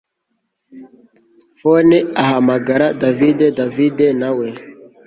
[1.59, 4.47] phone ahamagara david david nawe